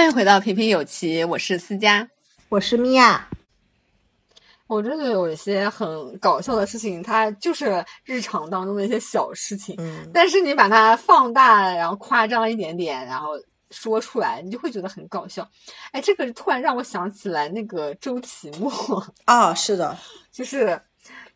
[0.00, 2.08] 欢迎回到平平有奇，我是思佳，
[2.48, 3.28] 我是米娅。
[4.66, 13.32] 我真的有一些很搞笑的事情，它就是日常当中的一些小事情，嗯，但是你把它放大，然后夸张一点点，然后
[13.72, 15.46] 说出来，你就会觉得很搞笑。
[15.92, 18.72] 哎，这个突然让我想起来那个周奇墨
[19.26, 19.94] 啊，是的，
[20.32, 20.80] 就是。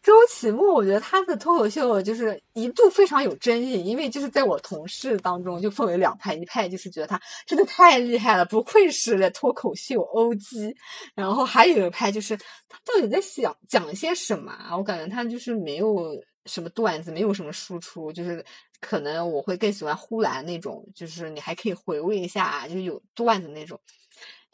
[0.05, 10.77] 周奇墨，我觉得他的脱口秀就是一度非常有争议，因为就是在我同事当中就分为两派，一派就是觉得他真的太厉害了，不愧是脱口秀 OG，
[11.15, 12.37] 然后还有一派就是
[12.69, 14.55] 他到底在想讲些什么？
[14.77, 18.45] 我感觉他就是没有什么段子，没有什么输出，就是
[18.81, 23.81] 可能我会更喜欢呼兰那种，就是你还可以回味一下，就是有段子那种。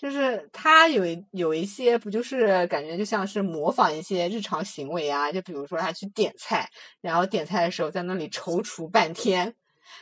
[0.01, 6.67] 就是他有有一些不就是感觉就像是模仿一些日常行为啊，就比如说他去点菜，
[7.03, 9.55] 然后点菜的时候在那里踌躇半天，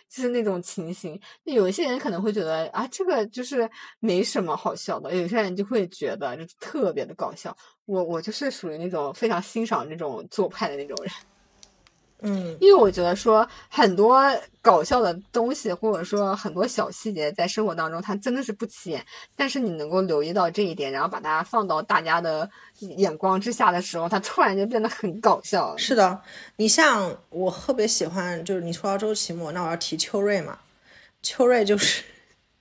[0.09, 1.21] 就是那种情形。
[1.43, 7.57] 那有一些人可能会觉得啊，这个就是没什么好笑的，有些人就会觉得就特别的搞笑。
[7.85, 11.13] 我我就是属于那种非常欣赏那种做派的那种人。
[12.21, 14.21] 嗯，因为我觉得说很多
[14.61, 25.77] 搞笑的东西，或者说很多小细节，在生活当中它真的是不起眼，但是你能够留意到这一点，然后把它放到大家的眼光之下的时候，它突然就变得很搞笑。
[25.77, 26.21] 是的，
[26.57, 30.59] 你像我特别喜欢，就是你说到周奇墨，那我要提秋瑞嘛。
[31.23, 32.03] 秋瑞就是，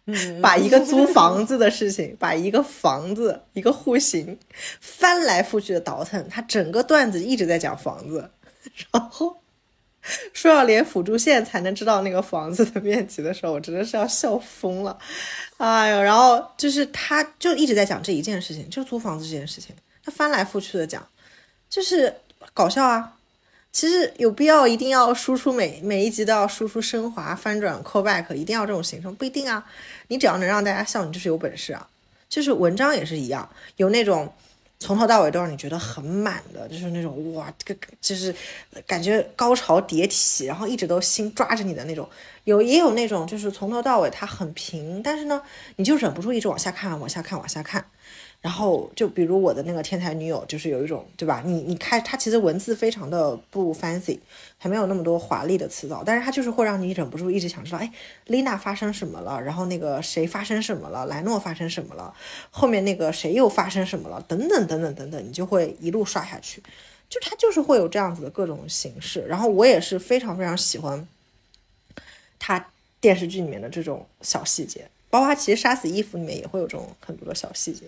[0.06, 4.38] 嗯， 把一个租房子的事情， 把一个房子一个户型
[4.80, 8.30] 翻来覆去的倒腾，他整个段子一直在讲房子，
[8.94, 9.36] 然后。
[10.34, 14.98] 说要连辅助线才能知道那个房子的面积的时候，我真的是要笑疯了。
[15.58, 21.06] 哎呦，然后就是他就一直在讲这一件事情，就租房子这件事情，他翻来覆去的讲，
[21.70, 22.14] 就是
[22.54, 23.14] 搞笑啊。
[23.72, 29.10] 其实有必要一定要输出每每一集都要输出升华、翻转、callback，一定要这种形式？
[29.12, 29.64] 不一定啊。
[30.08, 31.88] 你只要能让大家笑，你就是有本事啊。
[32.30, 34.34] 就是文章也是一样，有那种。
[34.80, 38.34] 从头到尾都让你觉得很满的，就是那种哇，这个就是
[38.86, 42.08] 感觉高潮迭起，然后一直都心抓着你的那种。
[42.44, 45.42] 有也有那种就是从头到尾它很平，但是呢，
[45.78, 47.86] 你就忍不住一直往下看，往下看，往下看。
[48.40, 51.42] 然后就比如我的那个天才女友，就是有一种对吧？
[51.44, 54.20] 你你看它其实文字非常的不 fancy，
[54.58, 57.92] 还没有那么多华丽的词藻，但是它就是会让你忍不住一直想知道，哎，
[58.28, 59.42] 丽娜发生什么了？
[59.42, 61.06] 然后那个谁发生什么了？
[61.08, 62.14] 莱诺发生什么了？
[62.52, 64.24] 后面那个谁又发生什么了？
[64.28, 66.62] 等等等等等等，你就会一路刷下去。
[67.10, 69.22] 就它就是会有这样子的各种形式。
[69.28, 71.06] 然后我也是非常非常喜欢
[72.38, 72.70] 他
[73.02, 77.86] 电视剧里面的这种小细节，包括他其实杀死伊芙里面也会有这种很多的小细节。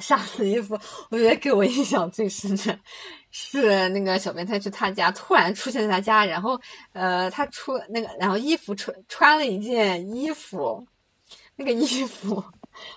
[0.00, 0.78] 杀死衣服，
[1.10, 2.78] 我觉得给我印象最深的
[3.30, 6.60] 是那个小变态去他家，突然出现在他家，然后
[6.92, 10.86] 呃，他出那个，然后衣服穿穿了一件衣服，
[11.56, 12.42] 那个衣服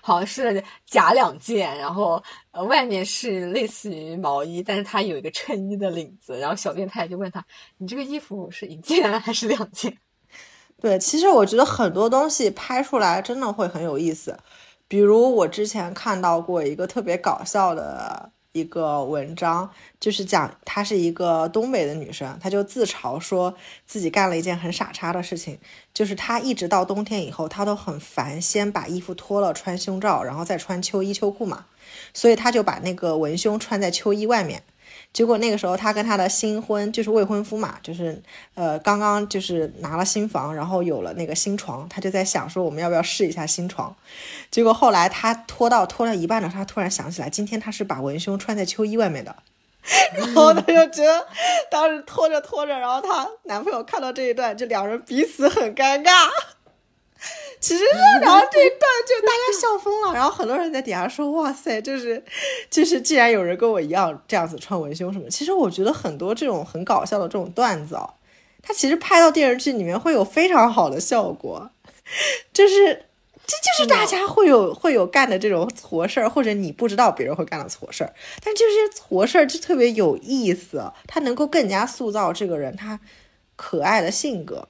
[0.01, 2.21] 好像是假两件，然后
[2.67, 7.45] 外面是类似于毛衣，但是他有一个衬衣的领子，然后小变态就问他，
[7.77, 9.95] 你这个衣服是一件还是两件？
[10.79, 14.37] 对，其实我觉得很多东西拍出来真的会很有意思。
[14.87, 23.53] 比如我之前看到过一个特别搞笑的一个文章，就是讲她是一个东北的女生，她就自嘲说
[23.85, 25.59] 自己干了一件很傻叉的事情，
[25.93, 31.65] 就是她一直到冬天以后，她都很烦，先把衣服脱了穿胸罩，然后再穿秋衣秋裤嘛，
[32.13, 34.63] 所以她就把那个文胸穿在秋衣外面。
[35.17, 38.21] 结果那个时候，她跟她的新婚就是未婚夫嘛，就是
[38.53, 43.95] 呃刚刚就是拿了新房，然后有了那个新床，她就在想说我们要不要试一下新床。
[44.51, 49.35] 结果后来她拖到拖了一半的时候，她突然想起来，今天她是把文胸穿在秋衣外面的，
[50.13, 51.27] 然后她就觉得
[51.71, 56.29] 当时拖着拖着，然后她男朋友看到这一段，就两人彼此很尴尬。
[57.67, 57.83] 其实，
[58.21, 62.23] 然后这一段就大家笑疯了， 然后很多人在底下说：“哇塞，就是，
[62.69, 68.09] 就是，既然有人跟我一样这样子穿文胸什么，其实我觉得很多这种很搞笑的这种段子啊，
[68.63, 71.69] 它其实拍到电视剧里面会有非常好的效果，
[72.53, 73.03] 就是，
[73.45, 78.13] 这就是大家会有会有干的这种错事儿，或者你不知道别人会干的错事儿，
[78.45, 82.97] 但这些错事儿就特别有意思，它能够更加塑造这个人他
[83.57, 84.69] 可爱的性格。”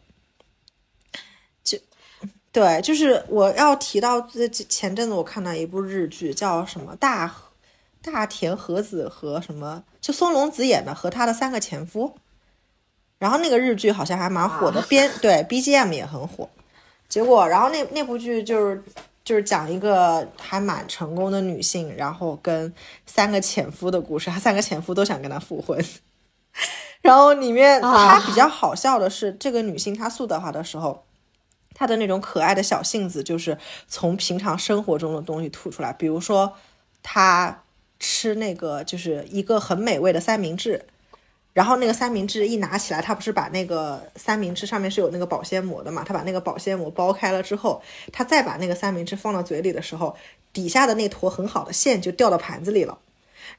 [2.58, 7.32] 对，就是我要提到这前阵子我看到一部日剧，叫什么大
[8.02, 12.16] 大田和子和什么，就松隆子演的和他的三个前夫，
[13.20, 16.50] 然后那个日剧好像还蛮火的，编对 BGM 也很火。
[17.08, 18.84] 结果，然后那那部剧就是
[19.24, 22.74] 就是讲一个还蛮成功的女性，然后跟
[23.06, 25.80] 三个前夫的故事，她三个前夫都想跟她复婚。
[27.04, 31.04] 然后里面她比较好笑的是，这个女性她塑造她的时候。
[31.80, 33.56] 他的那种可爱的小性子，就是
[33.88, 35.94] 从平常生活中的东西吐出来。
[35.94, 36.52] 比如说，
[37.04, 37.64] 他
[38.00, 40.84] 吃那个就是一个很美味的三明治，
[41.54, 46.04] 然后那个三明治一拿起来，他不是把那个三明治上面是有那个保鲜膜的嘛？
[46.04, 50.18] 他把那个保鲜膜剥开了之后，他再把那个三明治放到嘴里的时候，
[50.52, 52.98] 底下的那坨很好的馅就掉到盘子里了。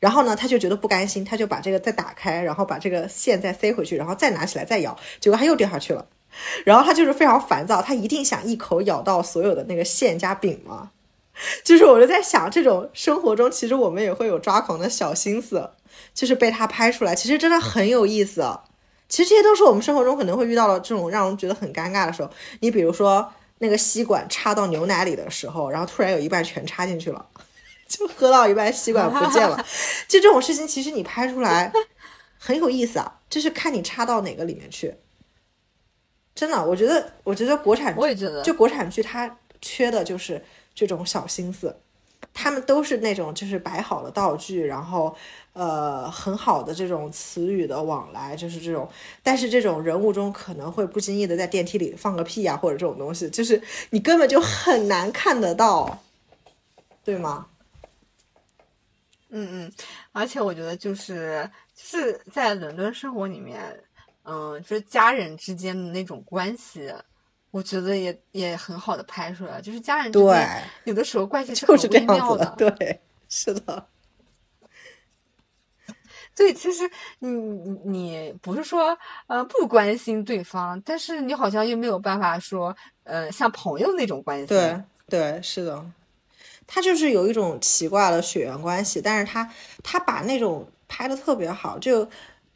[0.00, 6.06] 然后呢，他就觉得不甘心，他就把这个再打开，然后把这个馅再塞回去，然后再拿起来再咬，结果他又掉下去了。
[6.64, 10.90] 然后他就是非常烦躁，他一定想一口咬到所有的那个馅加饼嘛。
[11.62, 15.70] 就是我就在想，这种生活中其实我们也会有抓狂的小心思，
[16.12, 18.44] 就是被他拍出来，其实真的很有意思。
[19.08, 22.31] 其实这些都是我们生活中可能会遇到的这种让人觉得很尴尬的时候。
[22.61, 27.25] 你比如说那个吸管插到牛奶里的时候，然后突然有一半全插进去了。
[27.88, 29.64] 就喝到一半，吸管不见了。
[30.06, 31.73] 就这种事情，其实你拍出来
[32.38, 34.94] 很有意思啊，就是看你插到哪个里面去。
[36.38, 40.40] 真的，我觉得，我觉得国产，我也觉得，就国产剧它缺的就是
[40.73, 41.76] 这种小心思。
[42.32, 45.12] 他们都是那种就是摆好了道具，然后
[45.52, 48.88] 呃很好的这种词语的往来，就是这种。
[49.20, 55.99] 但是这种人物中可能会不经意的在电梯里放个屁呀，或者这种东西，就是你根本就很难看得到，
[57.02, 57.49] 对吗？
[59.31, 59.73] 嗯嗯，
[60.12, 63.61] 而且我觉得就是就是在伦敦生活里面，
[64.28, 66.92] 嗯，就是家人之间的那种关系，
[67.50, 73.86] 我觉得也也很好的拍出来，就是家人之间有的时候关系是很微妙的，对，是的。
[76.36, 76.88] 所以其实
[77.19, 77.28] 你
[77.84, 78.96] 你不是说
[79.26, 85.84] 呃不关心对方，但是你好像又没有办法说呃像朋友那种关系，对对，是的。
[86.64, 89.50] 他就是有一种奇怪的血缘关系，但是他
[89.82, 92.08] 他把那种拍的特别好，就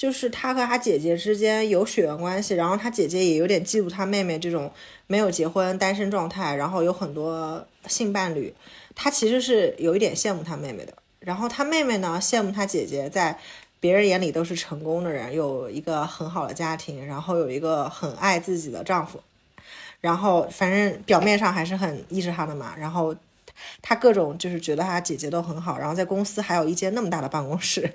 [0.02, 4.68] 就是他和他姐姐之间有血缘关系，然后他姐姐也有点嫉妒他妹妹这种
[5.06, 8.52] 没有结婚单身状态，然后有很多性伴侣，
[8.96, 13.38] 他其实是有一点羡慕他妹妹的，然后他妹妹呢羡慕他姐姐在
[13.78, 19.20] 别人眼里都是成功的人，有一个很好的家庭，然后有一个很爱自己的丈夫，
[20.00, 23.14] 然后反正表面上还是很依着他的嘛，然后。
[23.80, 27.88] 他各种就是觉得他姐姐都很好，然后在公司还有一间那么大的办公室，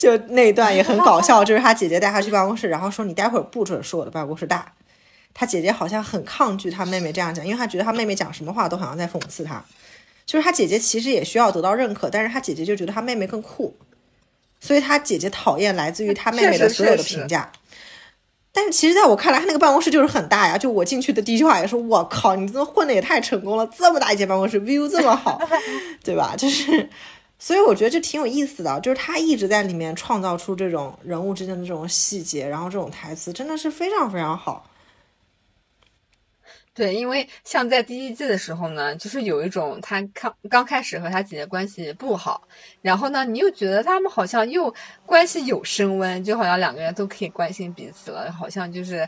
[0.00, 1.44] 就那一段也很搞笑。
[1.44, 4.72] 就是他姐姐带他去办公室，然后说你待会儿不准说我的办公室大。
[5.32, 9.62] 他姐姐好像很抗拒他妹妹这样讲，因为他觉得他妹妹讲什么话都好像在讽刺他。
[10.26, 13.76] 就是他姐姐其实也需要得到认可，但是他姐姐就觉得他妹妹更酷，
[14.60, 17.52] 所以他姐姐讨厌来自于他妹妹的所有的评价。
[18.52, 20.58] 但是其实，在我看来，他那个办公室就是很大呀。
[20.58, 25.40] 就我进去的第一句话也是：“我靠，你这混的也太成功了，这么大一间办公室，view 这么好，
[26.02, 26.88] 对吧？”就是，
[27.42, 34.66] 所以我觉得这挺有意思的，就是他一直在里面创造出这种人物之间的这种细节，然后这种台词真的是非常非常好。
[36.72, 42.42] 对，因为像在第一季的时候呢，就是有一种他刚刚开始和他姐姐关系不好，
[42.82, 44.72] 然后呢，你又觉得他们好像又
[45.06, 49.06] 关系有升温，就好像两个人都可以关心彼此了，好像就是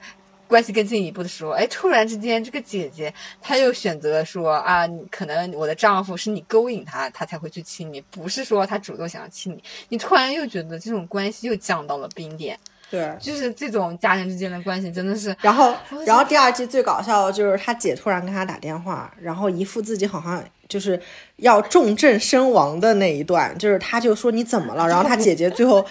[0.53, 12.59] 关系更进一步的时候，哎，突然之间这个姐姐她又选择说啊，可能我的丈夫是你勾引他，他才会去亲你，不是说他主动想要亲你，你突然又觉得这种关系又降到了冰点。
[12.91, 15.35] 对，就是这种家人之间的关系真的是。
[15.41, 21.01] 然后，然后第二季最搞笑的就是他姐突然跟他打电话，然后一副自己好像就是
[21.37, 24.85] 要重症身亡的那一段，就是他就说你怎么了？
[24.93, 25.83] 然后他姐姐最后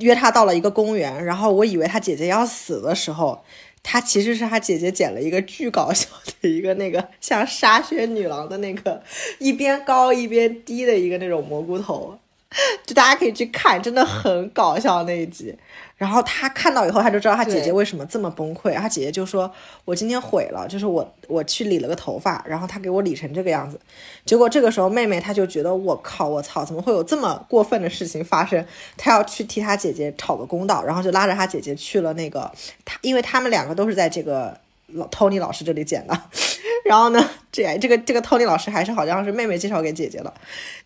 [0.00, 3.40] 约他到了一个公园，然后我以为他姐姐要死的时候，
[3.88, 6.08] 他其实是他姐姐剪了一个巨搞笑
[6.42, 9.00] 的一个那个像沙宣女郎的那个
[9.38, 12.18] 一边高一边低的一个那种蘑菇头，
[12.86, 15.54] 就大家可以去看，真的很搞笑那一集。
[15.96, 18.74] 然后他看到以后，他就知道他姐姐为什么这么崩溃。
[18.74, 19.50] 他姐姐就说
[19.86, 23.80] ：“我今天毁了，就是我我去理了个头发，然后他给我理成这个样子。
[24.26, 28.62] 结果这个时候妹妹她就觉得我靠，我操，怎么会有这么过分的事情发生？
[28.98, 32.52] 她要去替她姐姐讨个公道，然后就拉着她姐姐去了那个
[32.84, 34.54] 他，因为他们两个都是在这个
[34.88, 36.22] 老 Tony 老师这里剪的。
[36.84, 40.32] 然后呢，这这个这个 Tony 老师还是好像是妹妹介绍给姐姐的。”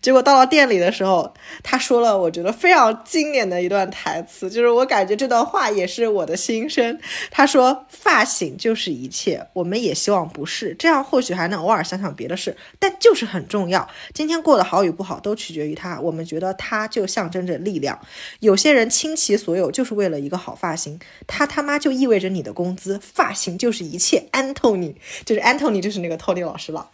[0.00, 6.98] 结果到了店里的时候，他说了我觉得非常经典的一段台词，就是我感觉这段话也是我的心声。
[7.30, 13.88] 他说：“发型就是一切，我们也希望不是这样，或许还能偶尔想想别的事，但就是很重要。
[14.14, 16.00] 今天过得好与不好都取决于他。
[16.00, 17.98] 我们觉得他就象征着力量。
[18.40, 22.98] 有些人倾其所有就是为了一个好发型，他他妈就意味着你的工资。
[23.00, 24.24] 发型就是一切。
[24.32, 26.88] Antony 就是 Antony 就是那个 Tony 老师了。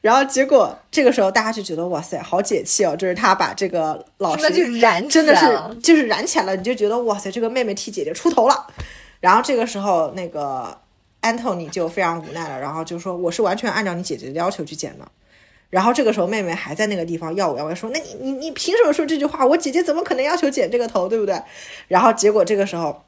[0.00, 8.66] 然后结果这个时候大家就觉得哇塞，好。”解气哦，就是他把这个老师就燃，真的是就是燃起来了，你就觉得哇塞，这个妹妹替姐姐出头了。
[9.20, 10.80] 然后这个时候，那个
[11.20, 15.06] Anthony 就非常无奈了，然后就说我是完全按照你姐姐的要求去剪的。
[15.68, 19.44] 然后这个时候妹妹还在那个地方耀武扬威说，那你你你凭什么说这句话？
[19.44, 21.38] 我姐姐怎么可能要求剪这个头，对不对？
[21.88, 23.04] 然后结果这个时候。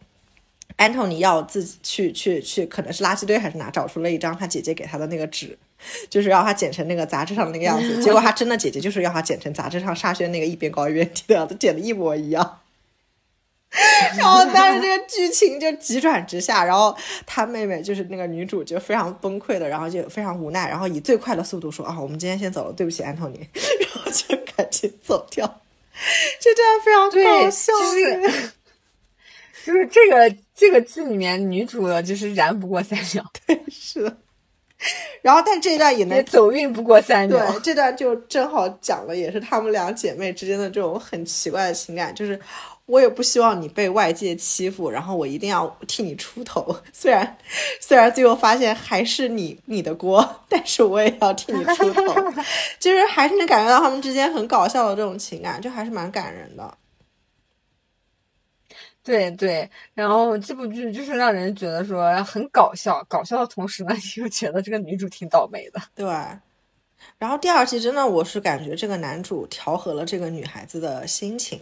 [0.79, 5.59] Anthony 要自己去去去，可能是垃圾堆还是哪，找出了一张他姐姐给他的那个纸，
[6.09, 8.03] 就是让他剪成那个杂志上的那个样子。
[8.03, 12.61] 结果他真的姐姐就是要他剪成杂志上沙宣那个一边高一边低的样子，剪的一模一样。
[14.19, 23.47] 然后，但是这个剧情就急转直下，然后他妹妹就是那个女主就非常崩溃的，然后就非常无奈，然后以最快的速度说啊，我们今天先走了，对不起，Anthony，
[23.81, 25.61] 然后就赶紧走掉。
[26.41, 28.53] 这样非常搞笑，就是
[29.67, 30.37] 就是这个。
[30.61, 34.15] 这个剧里面女主就是燃不过三秒，对，是的。
[35.23, 37.53] 然后，但这一段也能走运不过三年。
[37.53, 42.41] 对，这段就正好讲了，也是她们两姐妹之间的这种很奇怪的情感，就是
[42.87, 46.75] 我也不希望你被外界欺负，然后我一定要替你出头。
[46.93, 47.37] 虽然
[47.81, 52.15] 虽然最后发现还是你你的锅，但是我也要替你出头。
[52.81, 56.75] 就是还是能感觉到他们之间很搞笑的这种情感，就还是蛮感人的。
[59.11, 65.81] 对对，然后这部剧就是让人觉得说很搞笑，搞笑的同时呢， 又觉得这个女主挺倒霉的。
[65.97, 66.07] 对，
[67.19, 71.61] 然后第二季真的我是感觉这个男主调和了这个女孩子的心情，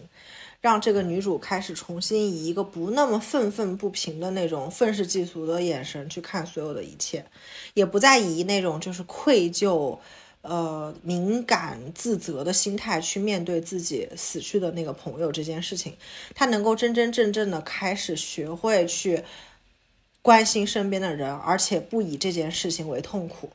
[0.61, 7.25] 让这个女主开始重新以一个不那么愤愤不平的那种愤世嫉俗的眼神去看所有的一切，
[7.73, 9.97] 也不再以那种就是愧疚。
[10.41, 15.97] 呃，敏感自责的心态去面对自己死去的那个朋友这件事情，
[16.33, 19.23] 他能够真真正正的开始学会去
[20.21, 23.51] 关心身边的人，而且不以这件事情为痛苦。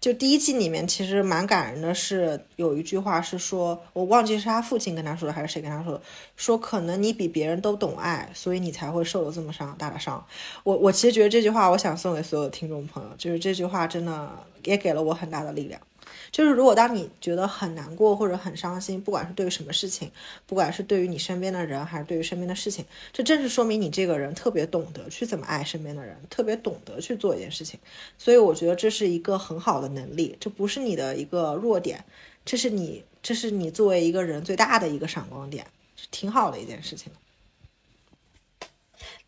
[0.00, 6.02] 就第一季里面，其实蛮感人的，是有一句话是说，我忘记是他父亲跟他说的，还是谁跟他说的，
[6.36, 10.24] 说可能你比别人都懂爱，所以你才会受了这么伤大的伤。
[10.62, 14.30] 我我其实觉得这句话，我想送给所有听众朋友，就是这句话真的
[14.62, 15.80] 也给了我很大的力量。
[16.30, 20.10] 就是如果当你觉得很难过或者很伤心，不管是对于什么事情，
[20.46, 27.78] 不管是对于你身边的人还是对于身边的事情，这正是说明你这个人特别懂得去怎么爱身边的人，特别懂得去做一件事情。
[28.16, 32.04] 所以我觉得这是一个很好的能力，这不是你的一个弱点，
[32.44, 35.66] 这是你这是你作为一个人最大的一个闪光点，
[36.10, 37.12] 挺好的一件事情。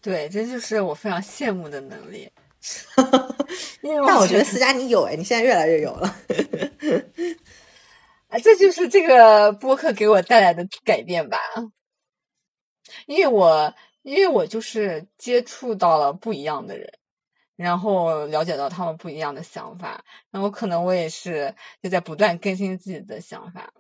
[0.02, 2.30] 对，这就是我非常羡慕的能力。
[4.06, 6.14] 但我觉得思佳你有哎，你现在越来越有了。
[8.28, 11.38] 啊，这就是这个播客给我带来的改变吧。
[13.06, 16.86] 因为我，因为我就是接触到了不一样的人，
[17.56, 23.72] 然后了解到他们不一样的想法，然后可能我也是就在不断更新自己的想法。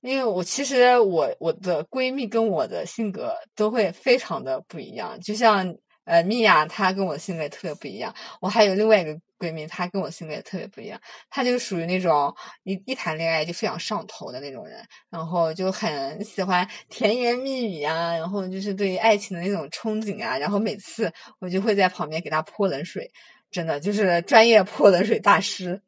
[0.00, 5.74] 因为我其实我我的闺蜜跟我的性格都会非常的不一样，就像。
[6.08, 8.12] 呃，米娅她跟我性格特别不一样。
[8.40, 10.98] 我还有另外一个闺蜜，她跟我性格也特别不一样。
[11.28, 12.34] 她就属于那种
[12.64, 20.38] 一一谈恋爱就非常上头的那种人，然后就很喜欢甜言蜜语啊，然后就是对于爱情的那种憧憬啊。
[20.38, 23.10] 然后每次我就会在旁边给她泼冷水，
[23.50, 25.80] 真的就是专业泼冷水大师。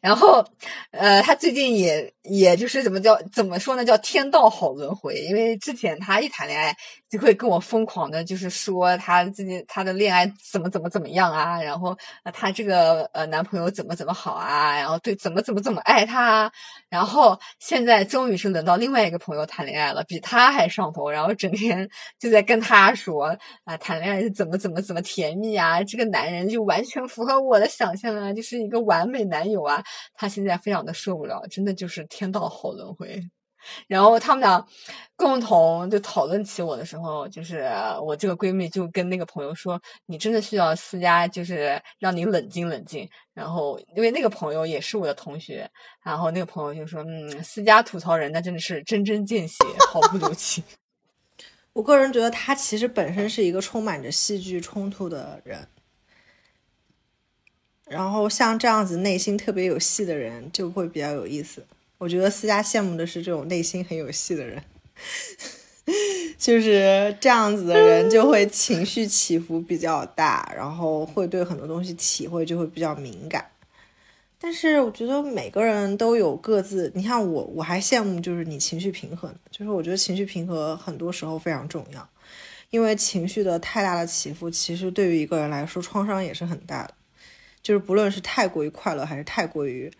[0.00, 0.44] 然后，
[0.90, 3.84] 呃，他最近也也就是怎么叫怎么说呢？
[3.84, 5.14] 叫天道好轮回。
[5.16, 6.74] 因为之前他一谈恋爱
[7.10, 11.96] 就会跟我疯狂的，就是说他自己他的恋爱怎么怎么怎么样啊，然后
[12.32, 16.50] 他这个呃男朋友怎么怎么好啊，然后对怎么怎么怎么爱他。
[16.88, 21.88] 然后现在终于是轮到另外一个朋友谈恋爱了，比他还上头，然后整天
[22.20, 29.82] 就在跟他说啊，谈恋爱是怎么怎么怎么甜蜜啊，这个男人就完全符合我的想象啊，就是一个完美男友啊。
[30.14, 33.20] 他现在非常的受不了，真的就是天道好轮回。
[33.88, 34.62] 然后他们俩
[35.16, 37.66] 共同就讨论起我的时候，就是
[38.02, 45.66] 我这个闺蜜就跟那个朋友说：“你真的需要私家，就是让你冷静冷静。”然后因为那个朋友也是我的同学，
[46.04, 49.56] 然后那个朋友就说：“嗯，私家吐槽人那真的是针针见血，
[49.88, 50.62] 毫不留情。
[51.72, 55.66] ”我个人觉得他其实本身是一个充满着戏剧冲突的人。
[57.88, 61.64] 然后像这样子内心特别有戏的人就会比较有意思。
[61.98, 64.62] 我觉得思佳羡慕的是这种内心很有戏的人，
[66.36, 73.46] 就是这样子的人就会情绪起伏比较大，然后会对很多东西体会就会比较敏感。
[74.38, 82.06] 但是我觉得每个人都有各自，你看我我还羡慕就是你情绪平衡，就是我觉得情绪平和很多时候非常重要，
[82.68, 86.92] 因为情绪的太大的起伏，其实对于一个人来说创伤也是很大的。
[87.64, 89.90] 就是不论是太过于快乐还是太过于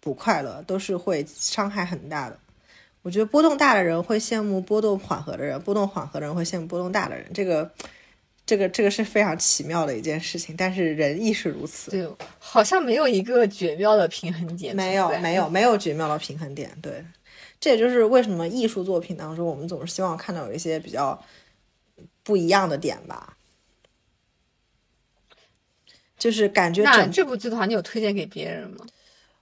[0.00, 2.38] 不快乐，都是会伤害很大的。
[3.00, 7.24] 我觉得波动大的人会羡慕波动缓和的人，波动缓和的人会羡慕波动大的人。
[7.32, 7.70] 这个
[8.44, 11.90] 这个这个是非常奇妙的一件事情，但是人亦是如此。
[11.90, 12.06] 对，
[12.38, 14.76] 好像没有一个绝妙的平衡点。
[14.76, 16.70] 没有，没有，没有绝妙的平衡点。
[16.82, 17.02] 对，
[17.58, 21.18] 这也就是为什么艺术作品当中，我们总是希望看到有一些比较
[22.22, 23.35] 不一样的点吧。
[26.18, 28.86] 就是感觉那这部剧的话，你有推荐给别人吗？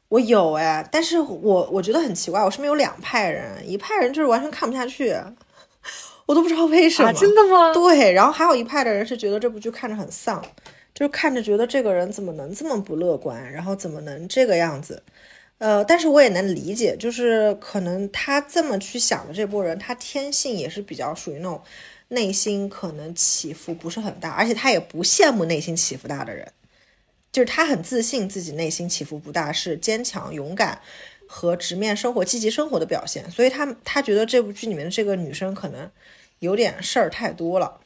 [0.08, 5.16] 我有哎，但是我我觉得很奇怪，我身边有两派人，一派人就是完全看不下去。
[6.26, 7.72] 我都不知道为什么，真的吗？
[7.74, 10.42] 对，然后还有一派的人是觉得这部剧看着很丧，
[10.94, 15.02] 就是看着觉得这个人怎么能这么不乐观，然后怎么能这个样子？
[15.58, 21.60] 呃，但是我也能理解，就是可能他这么去想的这波人，他天性也是比较属于那种
[22.08, 26.50] 内心可能起伏不是很大，而且他也不羡慕内心起伏大的人，
[27.34, 30.80] 就是他很自信自己内心起伏不大，是坚强勇敢
[31.26, 35.90] 和直面生活、积极生活的表现，所以他他觉得这部剧里面的这个女生可能。
[36.40, 37.80] 有点事儿太多了，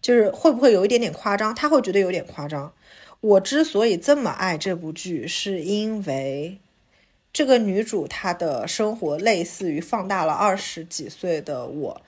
[0.00, 1.54] 就是会不会有一点点夸张？
[1.54, 2.72] 他会觉得有点夸张。
[3.20, 6.58] 我之所以这么爱这部剧，是因为
[7.34, 12.00] 这个女主她的生活类似于放大了二十几岁的我，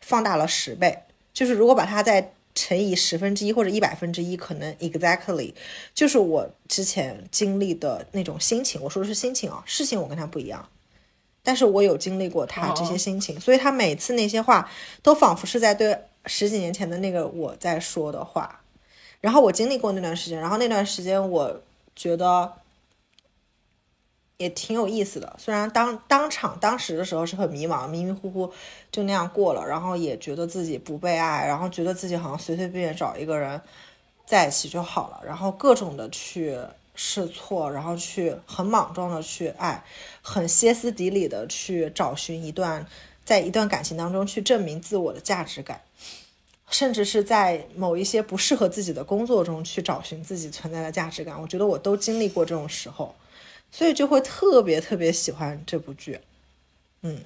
[0.00, 0.96] 放大了十倍。
[1.32, 5.52] 就是如果把她在乘以十分之一或者一百分之一，可能 exactly
[5.94, 8.82] 就是我之前经历的那种心情。
[8.82, 10.68] 我说的是心情啊，事情我跟他不一样。
[11.44, 14.68] 但是我有经历过他这些心情，所以他每次那些话
[15.00, 18.60] 都仿佛是在对十几年前的那个我在说的话。
[19.20, 21.62] 然后我经历过那段时间，然后那段时间我
[21.94, 22.52] 觉得
[24.38, 25.36] 也挺有意思的。
[25.38, 28.52] 虽然当当场当时的时候是很迷茫，迷迷糊糊
[28.90, 33.60] 就那样过了，然后也觉得自己不被爱，然后觉得自己好像随随便便找一个人
[34.24, 36.58] 在一起就好了，然后各种的去。
[36.98, 39.84] 试错，然后去很莽撞的去爱，
[40.22, 42.86] 很歇斯底里的去找寻一段，
[43.22, 45.82] 在一段感情当中去证明自我的价值感，
[46.70, 51.38] 甚至是在某一些不适合自己的工作中去找寻自己存在的价值感。
[51.38, 53.14] 我觉得我都经历过这种时候，
[53.70, 56.20] 所以就会特别特别喜欢这部剧。
[57.02, 57.20] 嗯，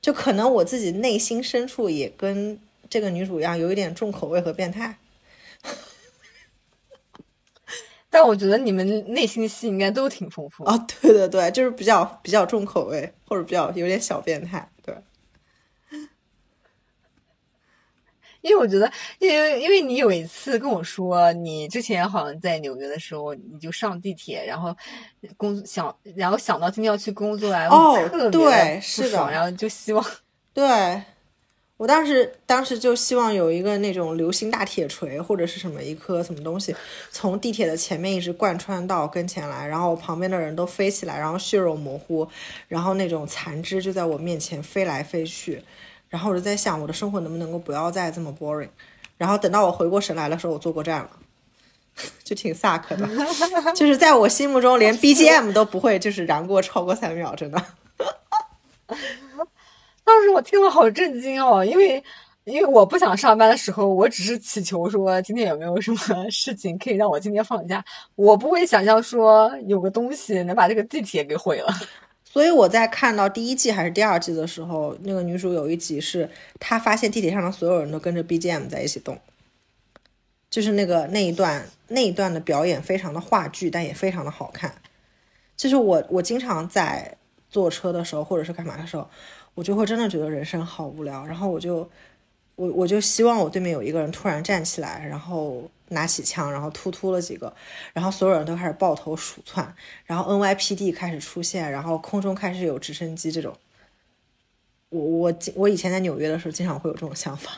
[0.00, 4.98] 就可能我自己内心深处也跟这个女主一样，有一点重口味和变态。
[8.08, 10.78] 但我觉得你们内心戏应该都挺丰富啊！
[10.78, 14.70] 对对对，就是比较比较重口味，或者比较有点小变态。
[14.82, 14.94] 对，
[18.46, 24.74] 因为我觉得，因为因为你有一次跟我说，你之前好像在纽约的时候，你就上地铁，然后
[25.36, 30.04] 工想，然后想到今天要去工作，然后特别不爽，然后就希望
[30.54, 31.02] 对。
[31.78, 36.74] 我当时当时就希望有一个那种流星大铁锤或者是什么一颗什么东西，
[37.10, 42.26] 从地铁的前面一直贯穿到跟前来，然后旁边的人都飞起来，然后血肉模糊，
[42.66, 45.62] 然后那种残肢就在我面前飞来飞去，
[46.08, 48.68] 然后我就在想我的生活能不能够不要再这么 boring，
[49.16, 51.10] 然后等到我回过神来的时候，我坐过站了，
[52.22, 53.08] 就挺 suck 的，
[53.74, 57.60] 就是在我心目中连 BGM 都不会就是燃过超过三秒，真的。
[60.04, 62.02] 当时我听了好震惊哦，因为
[62.44, 71.74] 因为我不想上班的时候，我只是祈求说今天有没有什么事情可以让我今天放假，我不会想象说有个东西能把这个地铁给毁了。
[72.36, 76.28] 所以我在看到第一季还是第二季的时候，那个女主有一集是
[76.60, 79.18] 她发现地铁上的所有人都跟着 BGM 在一起动，
[80.50, 84.70] 就是那个那一段那一段的表演非常的话剧，但也非常的好看。
[85.56, 87.16] 就是我我经常在
[87.48, 89.08] 坐车的时候或者是干嘛的时候。
[89.54, 91.88] 我就会真的觉得人生好无聊，然后我就，
[92.56, 97.54] 我我就希望我对面有一个人突然站起来，然后拿起枪，然后突突了几个，
[97.92, 103.56] 然后所有人都开始抱头鼠窜，然后 NYPD 开始出现，然后空中开始有直升机这种。
[104.88, 107.52] 我我我以前在纽约的时候，经常会有这种想法。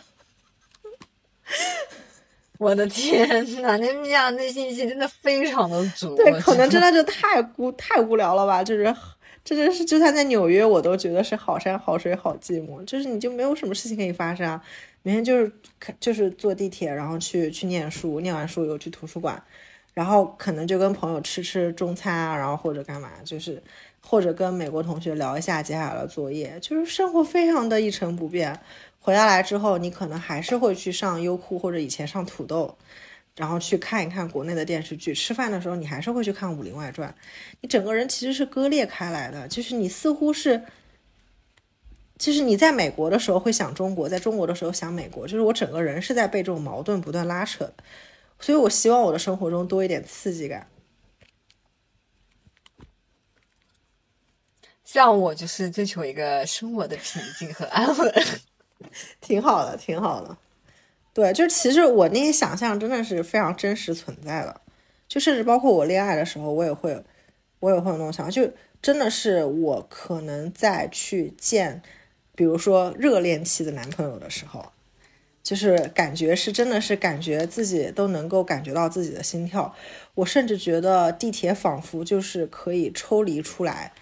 [2.58, 3.28] 我的天
[3.62, 6.16] 呐，那米娅内心戏真的非常的足。
[6.16, 8.94] 对，可能真的就太孤太无聊了吧，就是。
[9.44, 12.84] 这真是，就算在纽约，我都觉得是好山好水好寂寞。
[12.84, 14.62] 就是你就没有什么事情可以发生啊，
[15.08, 15.50] 每天就是
[15.98, 19.42] 就是坐地铁，然后去去念书，念完书又去图书馆，
[19.94, 23.62] 然后可能就跟朋友吃吃中餐啊，然后或者干嘛，就是
[24.02, 28.60] 或者跟美国同学聊一下接下来的作业，就是生活非常的一成不变。
[29.00, 32.76] 回下来之后，你可能还是会去上优酷或者以前上土豆。
[33.34, 37.08] 然后去看一看国内的电视剧，吃饭的时候你还是会去看《武林外传》，
[37.60, 40.60] 你整个人其实是割裂开来的，就是你似乎是，
[42.18, 47.74] 就是你在美国的时候会想中国，在中国的时候想美国，就是我整个人是在被这种矛盾不断拉扯的，
[48.40, 50.66] 所以我希望我的生活中多一点刺激感。
[54.84, 58.14] 像我就是追求一个生活的平静和安稳，
[59.20, 60.36] 挺好的，挺好的。
[61.12, 64.60] 对，就是其实我那些想象真的是非常真实存在的，
[65.06, 67.04] 就甚至包括我恋爱的时候，我也会，
[67.60, 68.50] 我也会有那种想法，就
[68.80, 71.82] 真的是我可能在去见，
[72.38, 74.64] 比如说热恋期的男朋友的时候，
[75.42, 79.74] 就是感觉是真的是感觉自己都能够感觉到自己的心跳，
[80.14, 83.92] 我甚至觉得地铁仿佛就是可以抽离出来，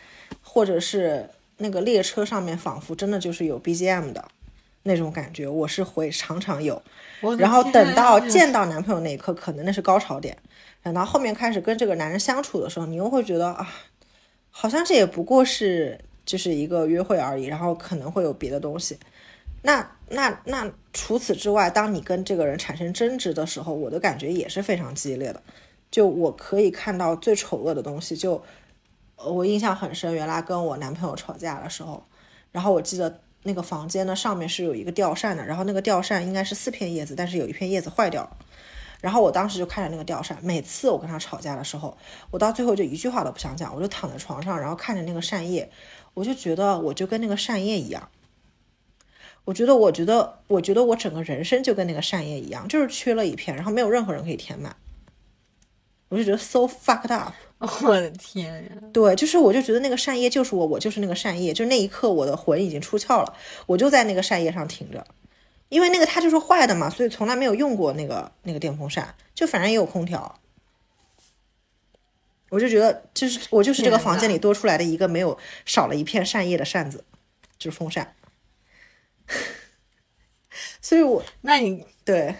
[0.42, 4.22] 或者是那个列车上面仿佛真的就是有 BGM 的
[4.82, 6.82] 那种感觉，我是会常常有。
[7.38, 10.36] 然后等到见到男朋友那一刻，可能那是高潮点。
[10.82, 13.66] 等到后面开始跟这个男人相处的时候，你又会觉得啊，
[14.50, 18.98] 好像这也不过是就是一个约会而已，然后可能会有别的东西。
[19.62, 25.42] 那那那除此之外，当你跟这个人产生争执的时候，我的感觉也是非常激烈的。
[25.90, 28.42] 就我可以看到最丑恶的东西，就
[29.16, 32.04] 呃我印象很深，原来跟我男朋友吵架的时候，
[32.52, 38.36] 然后我记得那个房间呢上面是有一个吊扇的，然后那个吊扇应该是四片叶子，但是有一片叶子坏掉了。
[39.00, 41.96] 然后我当时就看着那个吊扇，每次我跟他吵架的时候，
[42.30, 45.70] 我到最后就一句话都不想讲，我就躺在床上，然后看着那个扇叶，
[46.16, 48.08] 我就觉得我就跟那个扇叶一样。
[49.44, 54.74] 我觉得，我觉得，我觉得我整个人生就跟那个扇叶一样，就是缺了一片，然后没有任何人可以填满。
[56.08, 57.34] 我就觉得 so fucked up。
[57.84, 58.70] 我的天呀！
[58.92, 63.34] 对，就是我就觉得那个扇叶就是我，我就是那个扇叶，就那一刻我的魂已经出窍了，
[63.66, 65.06] 我就在那个扇叶上停着，
[65.68, 70.38] 因为那个它就是坏的嘛，所以从来没有用过那个那个电风扇，就反正也有空调，
[72.56, 77.04] 我就觉得就是我就是这个房间里多出来的一个没有少了一片扇叶的扇子，
[77.58, 78.16] 就是风扇，
[80.80, 82.34] 所以我那你对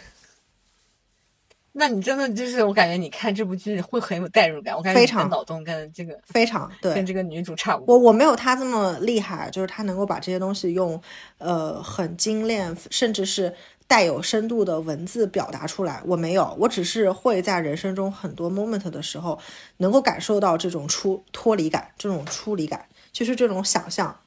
[1.79, 4.75] 那你真的就是，我感觉你看这部剧会很有代入感。
[4.75, 7.95] 我感觉非常脑洞跟这个非常对跟这个女主差不多。
[7.95, 10.99] 我我没有她这么厉害，就是她能够把这些东西用
[11.37, 13.55] 呃很精炼，甚至是
[13.87, 16.01] 带有深度的文字表达出来。
[16.07, 19.39] 我没有，我只是会在人生中很多 moment 的时候，
[19.77, 24.19] 能够感受到这种出脱离感，这种出离感，就是这种想象。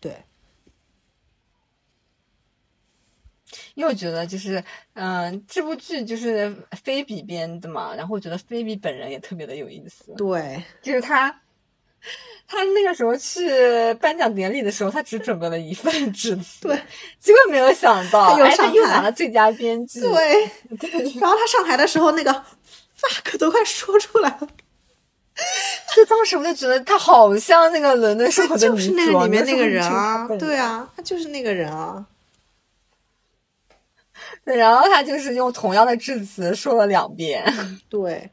[0.00, 0.24] 对，
[3.74, 4.62] 因为我觉得就是，
[4.94, 11.30] 嗯、这部剧就是菲比编的嘛，然后我觉得菲比本人也特别的有意思，对，就是他，
[12.46, 16.78] 他那个时候去颁奖典礼的时候，他只准备了一份致辞，对，
[17.18, 20.42] 结果没有想到，他又哎，他上又拿了最佳编剧，对。
[21.20, 22.32] 然后他上台的时候，那个
[22.98, 24.48] fuck 都快说出来了，
[25.94, 32.04] 就当时我就觉得他好像那个伦敦生活就是那个里面那个人啊啊，，对啊，他就是那个人啊。
[34.44, 37.44] 对，然后他就是用同样的致辞说了两遍，
[37.88, 38.30] 对，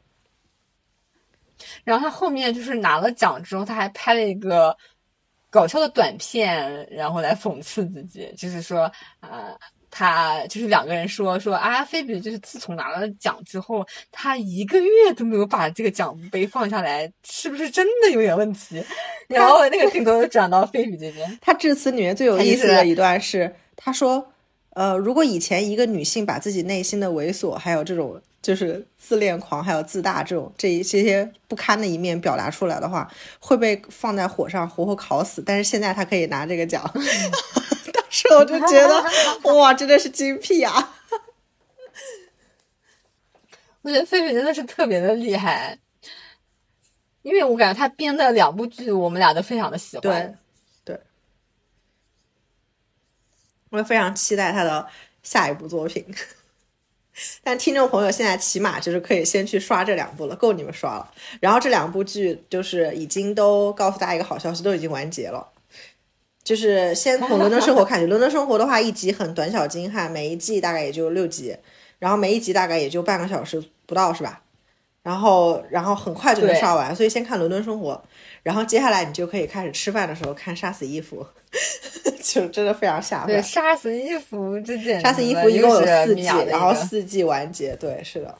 [1.84, 4.76] 然后他后面就是拿了奖之后，他还拍了一个
[5.50, 9.56] 搞笑的短片，然后来讽刺自己，就是说，呃，
[9.88, 18.84] 他就是两个人说说啊，菲比就是自从拿了奖之后，他一个月都没有把这个奖杯放下来，是不是真的有点问题？
[19.28, 24.32] 然后那个镜头就转到菲比这边，他致辞里面最有意思的一段是，他说，
[24.74, 35.42] 呃，如果以前一个女性把自己内心的猥琐，还有这种就是自恋狂，还有自大这种这一些些不堪的一面表达出来的话，会被放在火上活活烤死。
[35.44, 36.82] 但是现在她可以拿这个奖，
[37.92, 39.04] 当时我就觉得，
[39.54, 40.94] 哇，真的是精辟啊！
[43.82, 45.78] 我觉得菲菲真的是特别的厉害。
[47.22, 50.02] 因为我感觉他编的两部剧，我们俩都非常的喜欢。
[50.02, 50.34] 对，
[53.70, 54.86] 我也非常期待他的
[55.22, 56.04] 下一部作品。
[57.42, 61.10] 但听众朋友现在起码就是可以先去刷这两部了，够你们刷了。
[61.40, 65.46] 然后这两部剧就是已经都告诉大家一个好消息，都已经完结了。
[66.42, 71.54] 就是先从《伦敦生活》看起，《伦敦生活》的话一集很短小精悍，每一季大概也就六集，
[71.98, 74.42] 然后每一集大概也就半个小时不到，是吧？
[75.02, 77.92] 然后然后很快就能刷完，所以先看《伦敦生活》，
[78.42, 81.26] 然后接下来你就可以开始吃饭的时候看《杀死伊芙
[82.32, 87.76] 》，就真的非常下对，杀死伊芙这简直杀死伊了芙一共是四季，然后四季完结。
[87.76, 88.38] 对，是的，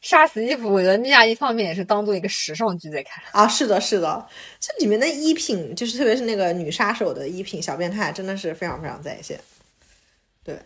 [0.00, 3.22] 杀死伊芙，我觉得米娅一方面也是当做一个时尚剧在看。
[3.32, 4.26] 啊，是的，是的，
[4.58, 9.38] 这里面的衣品，就是特别是那个女杀手的衣品小变态，真的是非常非常在线。
[10.42, 10.58] 对，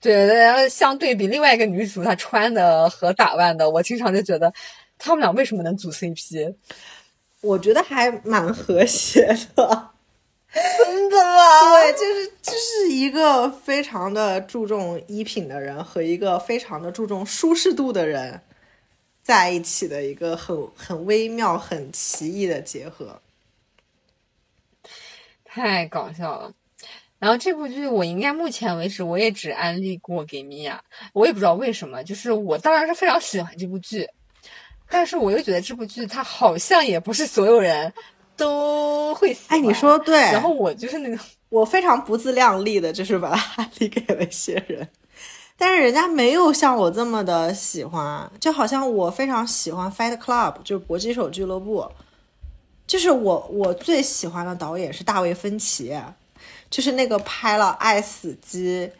[0.00, 4.52] 对，然后相对比另外一个女主她穿的和打扮的，我经常就觉得
[4.98, 6.54] 他们俩为什么能组 CP？
[7.42, 9.90] 我觉得还蛮和谐的。
[10.52, 11.70] 真的吗？
[11.82, 18.40] 对，就是就是一个非常的注重衣品的人和一个非常的注重舒适度的人
[19.22, 23.20] 在一起的一个很很微妙、很奇异的结合。
[25.44, 26.52] 太搞笑了。
[27.18, 30.82] 然后这部剧我应该目前为止我也只安利过给米娅，
[31.12, 34.08] 我也不知道为什么，就是我当然是非常喜欢这部剧，
[34.90, 37.92] 但是我又觉得这部剧它好像也不是所有人
[38.36, 39.58] 都会喜欢。
[39.58, 40.16] 哎，你说对。
[40.16, 41.18] 然后我就是那个，
[41.48, 44.88] 我非常不自量力的，就是把它安 利给了一些人，
[45.56, 51.90] 但是人家没有像我这么的喜欢，就好像我非常喜欢 Fight Club，就是搏击手俱乐部，
[52.86, 55.96] 就是我我最喜欢的导演是大卫芬奇。
[56.68, 58.90] 就是那个拍了《爱死机》，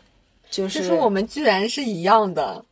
[0.54, 2.64] 就是我们居然是一样的。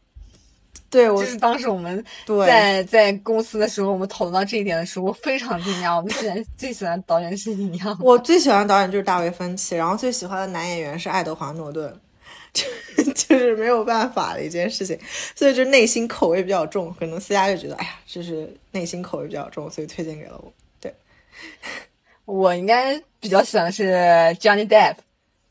[0.95, 2.05] 对，就是当时我们
[2.47, 5.97] 在在公司的时候，我们讨论到这一点的时候，我非常惊讶。
[5.97, 7.97] 我们居然最喜欢导演是一样。
[8.01, 12.01] 我最喜欢导演就是大卫芬奇，然后最喜欢的男演员是爱德华诺顿，
[12.53, 12.65] 就
[13.13, 14.99] 就是没有办法的一件事情。
[15.35, 20.53] 所以就内心口味比较重，可能思佳就觉得，哎呀，就是内心口味比较重，所以推荐给了我。
[20.81, 20.95] 对。
[22.27, 23.93] 我应该比较喜欢的是
[24.41, 24.95] Johnny Depp，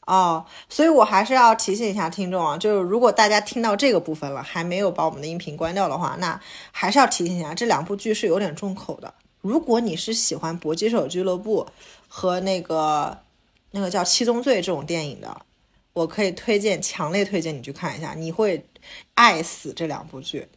[0.06, 6.40] 哦，所以我还是要提醒一下听众啊，就是如果大家听到这个部分了，还没有把我们的音频关掉的话，那
[6.72, 9.14] 还是要提醒一下，这两部剧是有点重口的。
[9.42, 11.66] 如果你是喜欢《搏击手俱乐部》
[12.08, 13.18] 和那个
[13.72, 15.42] 那个叫《七宗罪》这种电影的，
[15.94, 18.66] 我可以推荐，强烈推荐你去看一下，你会
[19.16, 20.48] 爱死这两部剧。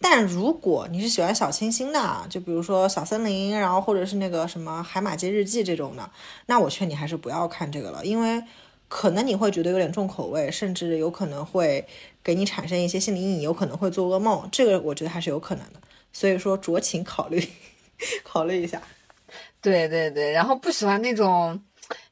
[0.00, 6.08] 但如果你是喜欢小清新的啊，就比如说小森林，然后或者是那个什么海马街日记这种的，
[6.46, 8.40] 那我劝你还是不要看这个了，因为
[8.88, 11.86] 可能你会觉得有点重口味，甚至有可能会
[12.24, 15.80] 给你产生一些心理阴影，有可能会做噩梦，这个我觉得还是有可能的。
[16.12, 17.42] 所以说酌情考虑，
[18.24, 18.82] 考虑一下。
[19.60, 21.60] 对对对，然后不喜欢那种。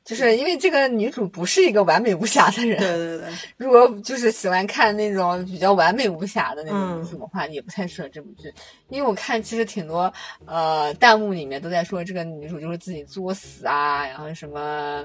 [0.06, 3.28] 就是因为这个女主不是一个完美无瑕的人，对对对。
[3.58, 8.54] 如果就是喜欢看那种比较完美无瑕的那种女主的话，也不太适合这部剧。
[8.88, 10.12] 因为我看其实挺多
[10.44, 15.04] 呃弹幕里面都在说这个女主就是自己作死啊，然后什么，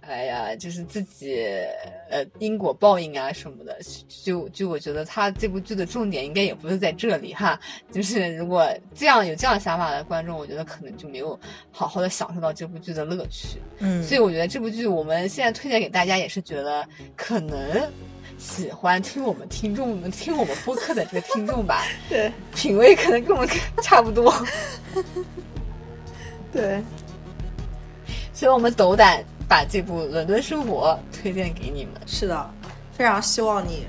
[0.00, 1.40] 哎呀，就是自己
[2.10, 3.78] 呃因果报应啊什么的。
[4.24, 7.56] 就就我觉得她这部剧的重点应该也不是在这里哈。
[7.92, 11.38] 就是如果这样有这样想法的观众，我觉得可能就没有
[11.70, 13.60] 好好的享受到这部剧的乐趣。
[13.78, 14.31] 嗯，所以我。
[14.32, 17.58] 我觉得这部剧我们现在推荐给大家，也是觉得可能
[18.38, 23.50] 喜欢听我们听众们听我们播客的这个听众吧， 对，品味可能跟我们
[23.84, 24.34] 差不多，
[26.50, 26.82] 对，
[28.32, 32.00] 所以我们斗胆把这部《伦敦生活》推荐给你们。
[32.06, 32.50] 是的，
[32.96, 33.86] 非常希望你，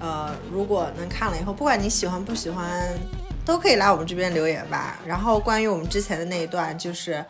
[0.00, 2.82] 呃，如果能看了以后，不管你喜欢不喜欢，
[3.44, 4.98] 都可以来我们这边留言吧。
[5.06, 7.24] 然后关于我们之前的那一段，就是。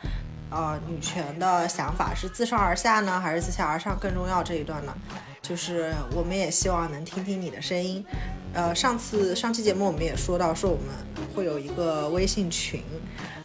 [0.55, 4.41] 呃，女权的想法是自上而下呢，还是自下而上更重要？
[4.41, 4.95] 这一段呢，
[5.43, 8.05] 就是我们也希望能听听你的声音。
[8.53, 10.87] 呃，上次上期节目我们也说到，说我们
[11.35, 12.81] 会有一个微信群，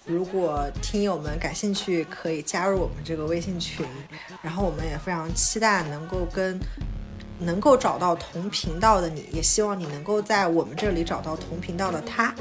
[0.05, 3.83] 如果听友们感兴趣，可以加入我们这个微信群。
[4.43, 6.59] 然后我们也非常期待能够跟
[7.39, 12.35] 能够找到同频道的你，也希望你能够在我们这里找到同频道的他，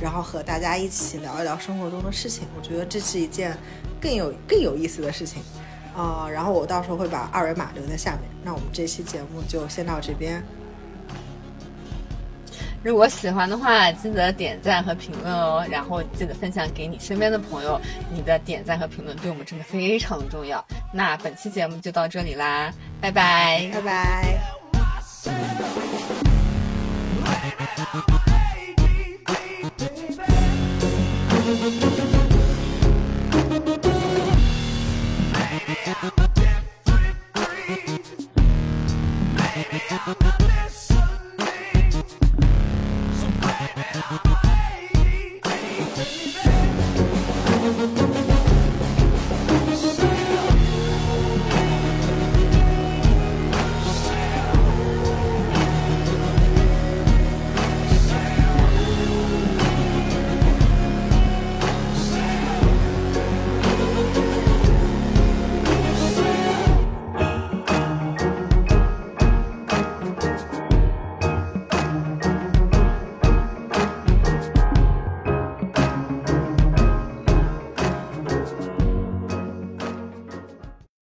[0.00, 2.46] 然后和大家一起聊一聊生活中的事情。
[2.56, 3.56] 我觉得这是一件。
[4.02, 5.42] 更有更有意思的事情，
[5.94, 8.22] 啊，然后我到时候会把二维码留在下面。
[8.42, 10.42] 那我们这期节目就先到这边。
[12.82, 17.78] 如果喜欢的话，记得点赞和评论哦，然后记得分享给你身边的朋友。
[18.10, 20.64] 你的点赞和评论对我们真的非常重要。
[20.94, 24.40] 那本期节目就到这里啦，拜拜，拜拜。